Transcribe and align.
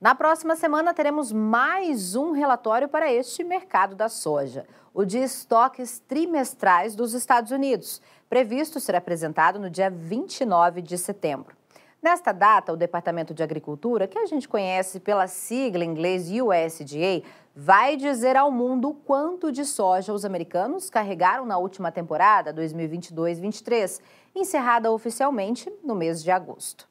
Na 0.00 0.14
próxima 0.14 0.56
semana 0.56 0.94
teremos 0.94 1.30
mais 1.30 2.16
um 2.16 2.32
relatório 2.32 2.88
para 2.88 3.12
este 3.12 3.44
mercado 3.44 3.94
da 3.94 4.08
soja, 4.08 4.66
o 4.94 5.04
de 5.04 5.18
estoques 5.18 6.02
trimestrais 6.08 6.96
dos 6.96 7.12
Estados 7.12 7.52
Unidos, 7.52 8.00
previsto 8.26 8.80
ser 8.80 8.96
apresentado 8.96 9.58
no 9.58 9.68
dia 9.68 9.90
29 9.90 10.80
de 10.80 10.96
setembro. 10.96 11.54
Nesta 12.00 12.32
data, 12.32 12.72
o 12.72 12.78
Departamento 12.78 13.34
de 13.34 13.42
Agricultura, 13.42 14.08
que 14.08 14.18
a 14.18 14.24
gente 14.24 14.48
conhece 14.48 15.00
pela 15.00 15.26
sigla 15.26 15.84
em 15.84 15.90
inglês 15.90 16.30
USDA, 16.30 17.22
vai 17.54 17.94
dizer 17.94 18.38
ao 18.38 18.50
mundo 18.50 18.94
quanto 19.04 19.52
de 19.52 19.66
soja 19.66 20.14
os 20.14 20.24
americanos 20.24 20.88
carregaram 20.88 21.44
na 21.44 21.58
última 21.58 21.92
temporada 21.92 22.54
2022-23, 22.54 24.00
encerrada 24.34 24.90
oficialmente 24.90 25.70
no 25.84 25.94
mês 25.94 26.22
de 26.22 26.30
agosto. 26.30 26.88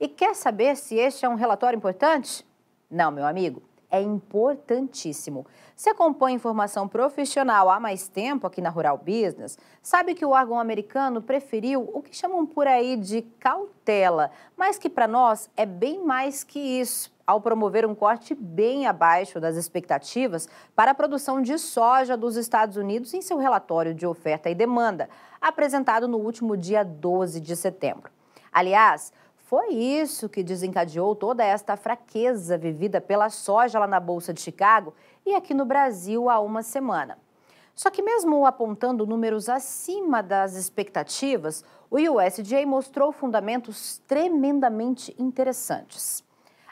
E 0.00 0.08
quer 0.08 0.34
saber 0.34 0.76
se 0.76 0.96
este 0.96 1.24
é 1.24 1.28
um 1.28 1.36
relatório 1.36 1.76
importante? 1.76 2.47
Não, 2.90 3.10
meu 3.10 3.26
amigo, 3.26 3.62
é 3.90 4.00
importantíssimo. 4.00 5.46
Se 5.74 5.88
acompanha 5.90 6.36
informação 6.36 6.86
profissional 6.88 7.70
há 7.70 7.78
mais 7.80 8.08
tempo 8.08 8.46
aqui 8.46 8.60
na 8.60 8.70
Rural 8.70 8.98
Business, 8.98 9.58
sabe 9.82 10.14
que 10.14 10.24
o 10.24 10.30
órgão 10.30 10.58
americano 10.58 11.22
preferiu 11.22 11.88
o 11.92 12.02
que 12.02 12.14
chamam 12.14 12.46
por 12.46 12.66
aí 12.66 12.96
de 12.96 13.22
cautela, 13.22 14.30
mas 14.56 14.78
que 14.78 14.88
para 14.88 15.08
nós 15.08 15.48
é 15.56 15.64
bem 15.64 16.04
mais 16.04 16.44
que 16.44 16.58
isso, 16.58 17.12
ao 17.26 17.40
promover 17.40 17.84
um 17.84 17.94
corte 17.94 18.34
bem 18.34 18.86
abaixo 18.86 19.38
das 19.38 19.56
expectativas 19.56 20.48
para 20.74 20.92
a 20.92 20.94
produção 20.94 21.42
de 21.42 21.58
soja 21.58 22.16
dos 22.16 22.36
Estados 22.36 22.76
Unidos 22.76 23.12
em 23.12 23.20
seu 23.20 23.36
relatório 23.36 23.94
de 23.94 24.06
oferta 24.06 24.48
e 24.48 24.54
demanda, 24.54 25.08
apresentado 25.40 26.08
no 26.08 26.18
último 26.18 26.56
dia 26.56 26.82
12 26.82 27.40
de 27.40 27.54
setembro. 27.54 28.10
Aliás, 28.50 29.12
foi 29.48 29.72
isso 29.72 30.28
que 30.28 30.42
desencadeou 30.42 31.16
toda 31.16 31.42
esta 31.42 31.74
fraqueza 31.74 32.58
vivida 32.58 33.00
pela 33.00 33.30
soja 33.30 33.78
lá 33.78 33.86
na 33.86 33.98
Bolsa 33.98 34.34
de 34.34 34.42
Chicago 34.42 34.92
e 35.24 35.34
aqui 35.34 35.54
no 35.54 35.64
Brasil 35.64 36.28
há 36.28 36.38
uma 36.38 36.62
semana. 36.62 37.16
Só 37.74 37.88
que, 37.88 38.02
mesmo 38.02 38.44
apontando 38.44 39.06
números 39.06 39.48
acima 39.48 40.22
das 40.22 40.54
expectativas, 40.54 41.64
o 41.90 41.96
USDA 41.96 42.66
mostrou 42.66 43.10
fundamentos 43.10 44.02
tremendamente 44.06 45.16
interessantes. 45.18 46.22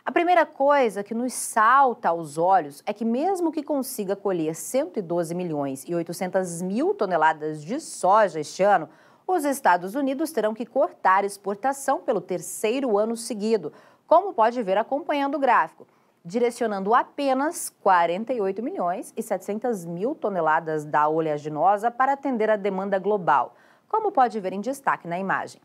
A 0.05 0.13
primeira 0.13 0.45
coisa 0.45 1.03
que 1.03 1.15
nos 1.15 1.33
salta 1.33 2.11
aos 2.11 2.37
olhos 2.37 2.83
é 2.85 2.93
que, 2.93 3.07
mesmo 3.07 3.51
que 3.51 3.63
consiga 3.63 4.15
colher 4.15 4.55
112 4.55 5.35
milhões 5.35 5.83
e 5.89 5.95
800 5.95 6.61
mil 6.61 6.93
toneladas 6.93 7.65
de 7.65 7.81
soja 7.81 8.39
este 8.39 8.63
ano, 8.63 8.87
os 9.27 9.45
Estados 9.45 9.95
Unidos 9.95 10.31
terão 10.31 10.55
que 10.55 10.65
cortar 10.65 11.25
exportação 11.25 12.01
pelo 12.01 12.21
terceiro 12.21 12.97
ano 12.97 13.17
seguido, 13.17 13.73
como 14.07 14.33
pode 14.33 14.63
ver 14.63 14.79
acompanhando 14.79 15.35
o 15.35 15.41
gráfico, 15.41 15.87
direcionando 16.25 16.95
apenas 16.95 17.69
48 17.83 18.63
milhões 18.63 19.13
e 19.17 19.23
700 19.23 19.85
mil 19.85 20.15
toneladas 20.15 20.85
da 20.85 21.09
oleaginosa 21.09 21.91
para 21.91 22.13
atender 22.13 22.49
a 22.49 22.57
demanda 22.57 22.99
global, 22.99 23.57
como 23.89 24.13
pode 24.13 24.39
ver 24.39 24.53
em 24.53 24.61
destaque 24.61 25.09
na 25.09 25.19
imagem. 25.19 25.61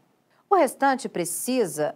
O 0.49 0.55
restante 0.55 1.07
precisa, 1.07 1.95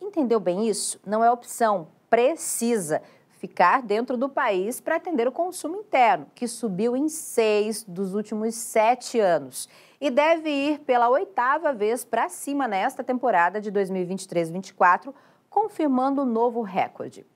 entendeu 0.00 0.38
bem 0.38 0.68
isso? 0.68 1.00
Não 1.04 1.24
é 1.24 1.30
opção, 1.30 1.88
precisa 2.10 3.00
ficar 3.38 3.82
dentro 3.82 4.16
do 4.16 4.28
país 4.28 4.80
para 4.80 4.96
atender 4.96 5.26
o 5.26 5.32
consumo 5.32 5.76
interno, 5.76 6.26
que 6.34 6.46
subiu 6.46 6.94
em 6.94 7.08
seis 7.08 7.84
dos 7.84 8.14
últimos 8.14 8.54
sete 8.54 9.18
anos 9.18 9.68
e 10.00 10.10
deve 10.10 10.50
ir 10.50 10.80
pela 10.80 11.08
oitava 11.08 11.72
vez 11.72 12.04
para 12.04 12.28
cima 12.28 12.68
nesta 12.68 13.02
temporada 13.02 13.60
de 13.60 13.70
2023-24, 13.72 15.14
confirmando 15.48 16.22
um 16.22 16.26
novo 16.26 16.62
recorde. 16.62 17.26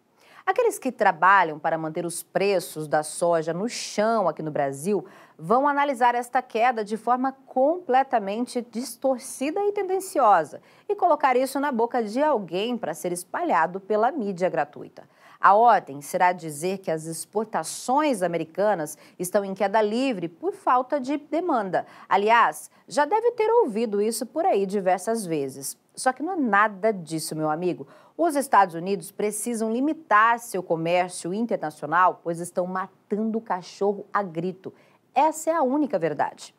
Aqueles 0.45 0.79
que 0.79 0.91
trabalham 0.91 1.59
para 1.59 1.79
manter 1.79 2.05
os 2.05 2.23
preços 2.23 2.89
da 2.89 3.03
soja 3.03 3.53
no 3.53 3.69
chão 3.69 4.29
aqui 4.29 4.43
no 4.43 4.51
Brasil 4.51 5.07
vão 5.39 5.69
analisar 5.69 6.15
esta 6.15 6.43
queda 6.43 6.85
de 6.85 6.97
forma 6.97 7.33
completamente 7.47 8.61
distorcida 8.71 9.61
e 9.61 9.73
tendenciosa 9.73 10.61
e 10.89 10.95
colocar 10.97 11.37
isso 11.37 11.61
na 11.61 11.71
boca 11.71 12.03
de 12.03 12.23
alguém 12.23 12.77
para 12.77 12.95
ser 12.95 13.13
espalhado 13.13 13.81
pela 13.81 14.11
mídia 14.11 14.49
gratuita. 14.49 15.09
A 15.41 15.55
ordem 15.55 16.03
será 16.03 16.33
dizer 16.33 16.79
que 16.79 16.91
as 16.91 17.07
exportações 17.07 18.23
americanas 18.23 18.99
estão 19.19 19.43
em 19.43 19.55
queda 19.55 19.81
livre 19.81 20.29
por 20.29 20.53
falta 20.53 21.01
de 21.01 21.17
demanda. 21.17 21.87
Aliás, 22.07 22.71
já 22.87 23.07
deve 23.07 23.31
ter 23.33 23.51
ouvido 23.51 24.03
isso 24.03 24.27
por 24.27 24.45
aí 24.45 24.67
diversas 24.67 25.25
vezes. 25.25 25.79
Só 25.95 26.13
que 26.13 26.23
não 26.23 26.35
é 26.35 26.37
nada 26.37 26.93
disso, 26.93 27.35
meu 27.35 27.49
amigo. 27.49 27.87
Os 28.19 28.37
Estados 28.37 28.75
Unidos 28.75 29.11
precisam 29.11 29.73
limitar 29.73 30.39
seu 30.39 30.63
comércio 30.63 31.33
internacional, 31.33 32.21
pois 32.23 32.39
estão 32.39 32.67
matando 32.67 33.39
o 33.39 33.41
cachorro 33.41 34.05
a 34.13 34.23
grito. 34.23 34.75
Essa 35.15 35.51
é 35.51 35.55
a 35.55 35.63
única 35.63 35.99
verdade. 35.99 36.55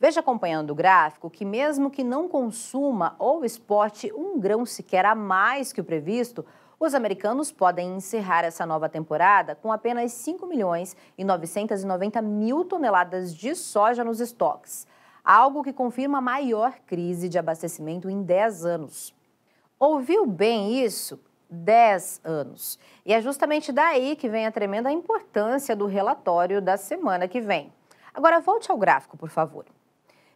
Veja 0.00 0.18
acompanhando 0.18 0.72
o 0.72 0.74
gráfico 0.74 1.30
que, 1.30 1.44
mesmo 1.44 1.90
que 1.90 2.02
não 2.02 2.28
consuma 2.28 3.14
ou 3.20 3.44
exporte 3.44 4.12
um 4.12 4.38
grão 4.38 4.66
sequer 4.66 5.06
a 5.06 5.14
mais 5.14 5.72
que 5.72 5.80
o 5.80 5.84
previsto, 5.84 6.44
os 6.78 6.94
americanos 6.94 7.50
podem 7.50 7.96
encerrar 7.96 8.44
essa 8.44 8.66
nova 8.66 8.88
temporada 8.88 9.54
com 9.54 9.72
apenas 9.72 10.12
5 10.12 10.46
milhões 10.46 10.96
e 11.16 11.24
990 11.24 12.20
mil 12.20 12.64
toneladas 12.64 13.34
de 13.34 13.54
soja 13.54 14.04
nos 14.04 14.20
estoques, 14.20 14.86
algo 15.24 15.64
que 15.64 15.72
confirma 15.72 16.18
a 16.18 16.20
maior 16.20 16.74
crise 16.86 17.28
de 17.28 17.38
abastecimento 17.38 18.10
em 18.10 18.22
10 18.22 18.66
anos. 18.66 19.14
Ouviu 19.78 20.26
bem 20.26 20.84
isso? 20.84 21.18
10 21.48 22.20
anos. 22.24 22.78
E 23.04 23.12
é 23.12 23.20
justamente 23.20 23.72
daí 23.72 24.14
que 24.16 24.28
vem 24.28 24.46
a 24.46 24.52
tremenda 24.52 24.90
importância 24.90 25.74
do 25.74 25.86
relatório 25.86 26.60
da 26.60 26.76
semana 26.76 27.26
que 27.26 27.40
vem. 27.40 27.72
Agora 28.12 28.40
volte 28.40 28.70
ao 28.70 28.76
gráfico, 28.76 29.16
por 29.16 29.30
favor. 29.30 29.64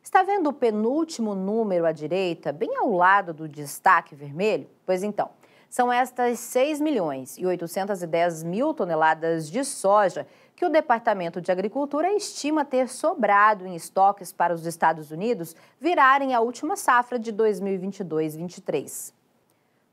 Está 0.03 0.23
vendo 0.23 0.49
o 0.49 0.53
penúltimo 0.53 1.35
número 1.35 1.85
à 1.85 1.93
direita, 1.93 2.53
bem 2.53 2.75
ao 2.77 2.91
lado 2.91 3.35
do 3.35 3.47
destaque 3.47 4.15
vermelho? 4.15 4.69
Pois 4.87 5.03
então, 5.03 5.31
são 5.71 5.91
estas 5.93 6.41
6 6.41 6.81
milhões 6.81 7.39
e 7.39 7.47
810 7.47 8.43
mil 8.43 8.75
toneladas 8.75 9.49
de 9.49 9.65
soja 9.65 10.27
que 10.57 10.67
o 10.67 10.69
Departamento 10.69 11.41
de 11.41 11.53
Agricultura 11.53 12.13
estima 12.13 12.65
ter 12.65 12.89
sobrado 12.89 13.65
em 13.67 13.77
estoques 13.77 14.33
para 14.33 14.53
os 14.53 14.67
Estados 14.67 15.13
Unidos 15.13 15.55
virarem 15.81 16.35
a 16.35 16.41
última 16.41 16.77
safra 16.77 17.19
de 17.19 17.33
2022-23. 17.33 19.20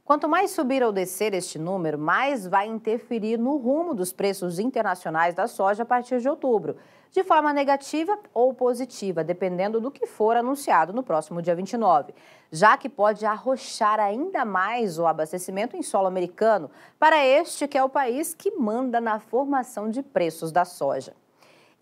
Quanto 0.07 0.29
mais 0.29 0.51
subir 0.51 0.81
ou 0.83 0.93
descer 0.93 1.33
este 1.33 1.59
número, 1.59 1.99
mais 1.99 2.47
vai 2.47 2.65
interferir 2.65 3.37
no 3.37 3.57
rumo 3.57 3.93
dos 3.93 4.13
preços 4.13 4.57
internacionais 4.57 5.35
da 5.35 5.47
soja 5.47 5.83
a 5.83 5.85
partir 5.85 6.21
de 6.21 6.29
outubro, 6.29 6.77
de 7.11 7.25
forma 7.25 7.51
negativa 7.51 8.17
ou 8.33 8.53
positiva, 8.53 9.21
dependendo 9.21 9.81
do 9.81 9.91
que 9.91 10.07
for 10.07 10.37
anunciado 10.37 10.93
no 10.93 11.03
próximo 11.03 11.41
dia 11.41 11.53
29, 11.53 12.13
já 12.49 12.77
que 12.77 12.87
pode 12.87 13.25
arrochar 13.25 13.99
ainda 13.99 14.45
mais 14.45 14.97
o 14.97 15.05
abastecimento 15.05 15.75
em 15.75 15.83
solo 15.83 16.07
americano 16.07 16.71
para 16.97 17.21
este 17.25 17.67
que 17.67 17.77
é 17.77 17.83
o 17.83 17.89
país 17.89 18.33
que 18.33 18.51
manda 18.51 19.01
na 19.01 19.19
formação 19.19 19.89
de 19.89 20.01
preços 20.01 20.53
da 20.53 20.63
soja. 20.63 21.13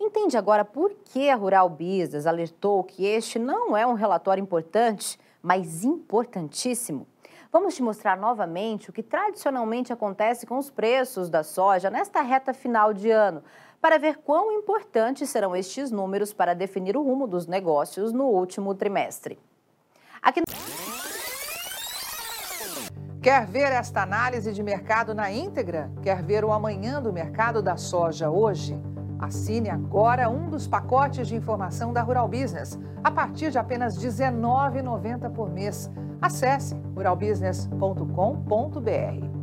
Entende 0.00 0.36
agora 0.36 0.64
por 0.64 0.92
que 1.04 1.30
a 1.30 1.36
Rural 1.36 1.68
Business 1.68 2.26
alertou 2.26 2.82
que 2.82 3.06
este 3.06 3.38
não 3.38 3.76
é 3.76 3.86
um 3.86 3.94
relatório 3.94 4.42
importante, 4.42 5.16
mas 5.40 5.84
importantíssimo? 5.84 7.06
Vamos 7.52 7.74
te 7.74 7.82
mostrar 7.82 8.16
novamente 8.16 8.90
o 8.90 8.92
que 8.92 9.02
tradicionalmente 9.02 9.92
acontece 9.92 10.46
com 10.46 10.58
os 10.58 10.70
preços 10.70 11.30
da 11.30 11.42
soja 11.42 11.90
nesta 11.90 12.20
reta 12.20 12.52
final 12.52 12.92
de 12.92 13.10
ano, 13.10 13.42
para 13.80 13.98
ver 13.98 14.18
quão 14.18 14.50
importantes 14.52 15.30
serão 15.30 15.54
estes 15.54 15.90
números 15.90 16.32
para 16.32 16.54
definir 16.54 16.96
o 16.96 17.02
rumo 17.02 17.26
dos 17.26 17.46
negócios 17.46 18.12
no 18.12 18.24
último 18.24 18.74
trimestre. 18.74 19.38
Aqui... 20.20 20.42
Quer 23.22 23.44
ver 23.46 23.72
esta 23.72 24.02
análise 24.02 24.52
de 24.52 24.62
mercado 24.62 25.14
na 25.14 25.32
íntegra? 25.32 25.90
Quer 26.02 26.22
ver 26.22 26.44
o 26.44 26.52
amanhã 26.52 27.02
do 27.02 27.12
mercado 27.12 27.60
da 27.60 27.76
soja 27.76 28.30
hoje? 28.30 28.78
Assine 29.18 29.70
agora 29.70 30.28
um 30.28 30.48
dos 30.48 30.68
pacotes 30.68 31.26
de 31.26 31.34
informação 31.34 31.92
da 31.92 32.02
Rural 32.02 32.28
Business, 32.28 32.78
a 33.02 33.10
partir 33.10 33.50
de 33.50 33.58
apenas 33.58 33.96
R$ 33.96 34.08
19,90 34.08 35.32
por 35.32 35.50
mês. 35.50 35.90
Acesse 36.20 36.74
ruralbusiness.com.br. 36.94 39.35